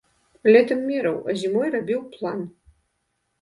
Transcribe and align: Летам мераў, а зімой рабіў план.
Летам 0.53 0.79
мераў, 0.85 1.19
а 1.29 1.35
зімой 1.41 1.69
рабіў 1.77 2.01
план. 2.17 2.41